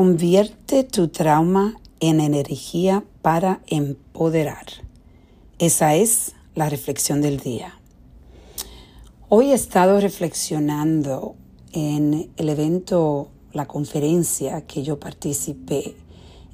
[0.00, 4.64] Convierte tu trauma en energía para empoderar.
[5.58, 7.78] Esa es la reflexión del día.
[9.28, 11.34] Hoy he estado reflexionando
[11.72, 15.96] en el evento, la conferencia que yo participé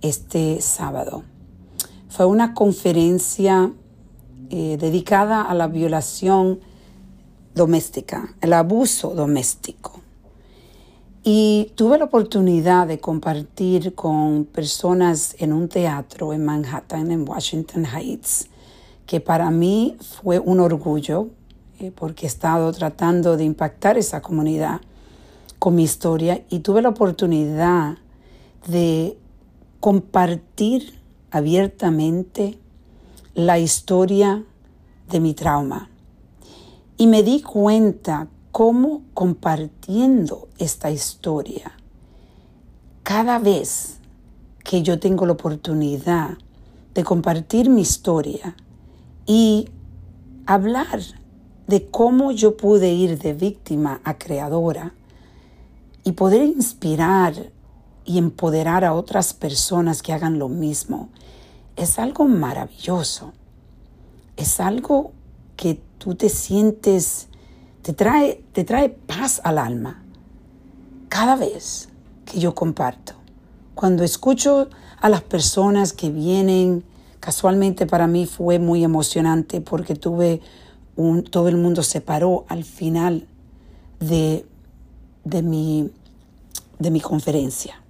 [0.00, 1.22] este sábado.
[2.08, 3.74] Fue una conferencia
[4.48, 6.60] eh, dedicada a la violación
[7.54, 10.03] doméstica, el abuso doméstico.
[11.26, 17.86] Y tuve la oportunidad de compartir con personas en un teatro en Manhattan, en Washington
[17.86, 18.48] Heights,
[19.06, 21.30] que para mí fue un orgullo,
[21.80, 24.82] eh, porque he estado tratando de impactar esa comunidad
[25.58, 27.96] con mi historia y tuve la oportunidad
[28.66, 29.16] de
[29.80, 31.00] compartir
[31.30, 32.58] abiertamente
[33.34, 34.44] la historia
[35.08, 35.88] de mi trauma.
[36.98, 41.72] Y me di cuenta cómo compartiendo esta historia,
[43.02, 43.98] cada vez
[44.62, 46.38] que yo tengo la oportunidad
[46.94, 48.54] de compartir mi historia
[49.26, 49.70] y
[50.46, 51.00] hablar
[51.66, 54.94] de cómo yo pude ir de víctima a creadora
[56.04, 57.50] y poder inspirar
[58.04, 61.08] y empoderar a otras personas que hagan lo mismo,
[61.74, 63.32] es algo maravilloso.
[64.36, 65.10] Es algo
[65.56, 67.26] que tú te sientes
[67.84, 70.02] te trae, te trae paz al alma
[71.10, 71.90] cada vez
[72.24, 73.12] que yo comparto.
[73.74, 74.70] Cuando escucho
[75.02, 76.82] a las personas que vienen,
[77.20, 80.40] casualmente para mí fue muy emocionante porque tuve
[80.96, 83.26] un, todo el mundo se paró al final
[84.00, 84.46] de,
[85.24, 85.90] de, mi,
[86.78, 87.82] de mi conferencia.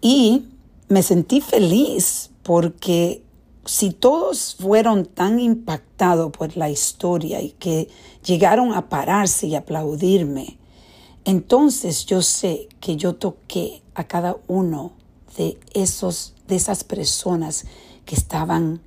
[0.00, 0.50] Y
[0.88, 3.24] me sentí feliz porque
[3.66, 7.88] si todos fueron tan impactados por la historia y que
[8.24, 10.58] llegaron a pararse y aplaudirme,
[11.24, 14.92] entonces yo sé que yo toqué a cada uno
[15.36, 17.64] de esos de esas personas
[18.04, 18.82] que estaban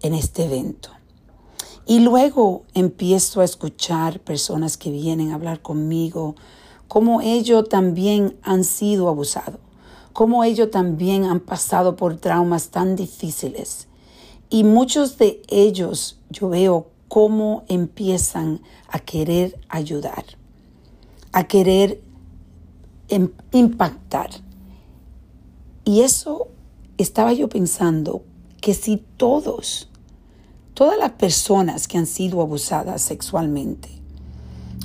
[0.00, 0.90] en este evento.
[1.86, 6.36] Y luego empiezo a escuchar personas que vienen a hablar conmigo,
[6.86, 9.58] cómo ellos también han sido abusados,
[10.12, 13.88] cómo ellos también han pasado por traumas tan difíciles
[14.50, 20.24] y muchos de ellos yo veo cómo empiezan a querer ayudar,
[21.32, 22.02] a querer
[23.08, 24.30] em, impactar.
[25.84, 26.48] Y eso
[26.98, 28.22] estaba yo pensando
[28.60, 29.88] que si todos,
[30.74, 33.88] todas las personas que han sido abusadas sexualmente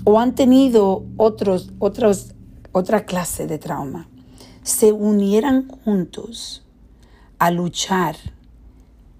[0.03, 2.33] o han tenido otros, otros,
[2.71, 4.07] otra clase de trauma,
[4.63, 6.63] se unieran juntos
[7.39, 8.15] a luchar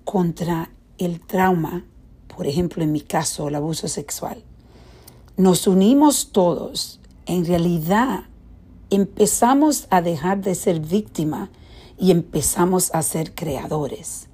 [0.06, 1.84] contra el trauma,
[2.34, 4.42] por ejemplo en mi caso el abuso sexual,
[5.36, 8.24] nos unimos todos, en realidad
[8.90, 11.50] empezamos a dejar de ser víctima
[11.98, 14.28] y empezamos a ser creadores,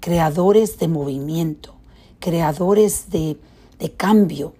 [0.00, 1.74] creadores de movimiento,
[2.18, 3.38] creadores de,
[3.78, 4.54] de cambio,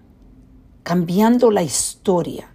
[0.83, 2.49] cambiando la historia.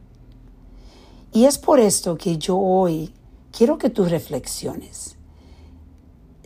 [1.33, 3.13] Y es por esto que yo hoy
[3.53, 5.18] quiero que tú reflexiones.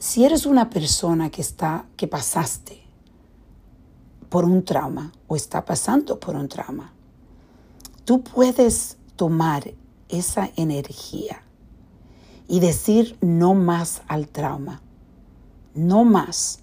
[0.02, 2.82] Si eres una persona que está, que pasaste
[4.28, 6.92] por un trauma o está pasando por un trauma,
[8.04, 9.72] tú puedes tomar
[10.08, 11.44] esa energía
[12.48, 14.82] y decir no más al trauma,
[15.72, 16.58] no más.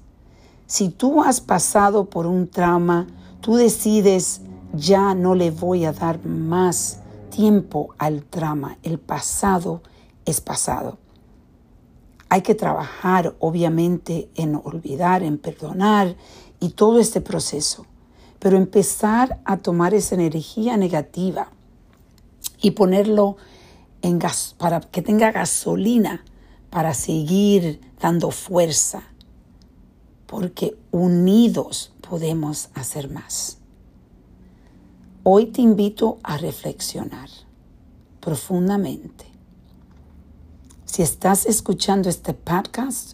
[0.67, 3.07] Si tú has pasado por un trauma,
[3.39, 4.41] tú decides
[4.73, 6.99] ya no le voy a dar más
[7.29, 8.77] tiempo al trauma.
[8.83, 9.81] El pasado
[10.25, 10.97] es pasado.
[12.29, 16.15] Hay que trabajar, obviamente, en olvidar, en perdonar
[16.59, 17.87] y todo este proceso.
[18.37, 21.51] Pero empezar a tomar esa energía negativa
[22.61, 23.37] y ponerlo
[24.01, 26.23] en gas, para que tenga gasolina
[26.69, 29.03] para seguir dando fuerza.
[30.27, 33.57] Porque unidos podemos hacer más.
[35.23, 37.29] Hoy te invito a reflexionar
[38.19, 39.25] profundamente
[40.99, 43.13] si estás escuchando este podcast,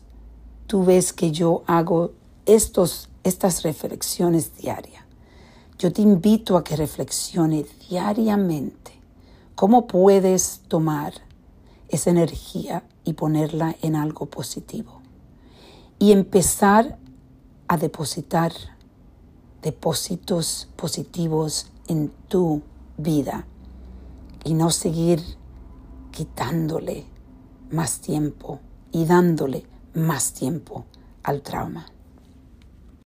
[0.65, 2.13] tú ves que yo hago
[2.47, 5.03] estos, estas reflexiones diarias.
[5.77, 8.99] Yo te invito a que reflexione diariamente
[9.53, 11.13] cómo puedes tomar
[11.87, 15.03] esa energía y ponerla en algo positivo.
[15.99, 16.97] Y empezar
[17.67, 18.51] a depositar
[19.61, 22.63] depósitos positivos en tu
[22.97, 23.45] vida
[24.43, 25.21] y no seguir
[26.09, 27.13] quitándole
[27.75, 28.59] más tiempo
[28.91, 30.85] y dándole más tiempo
[31.23, 31.85] al trauma.